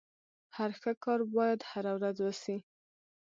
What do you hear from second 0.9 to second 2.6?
کار بايد هره ورځ وسي.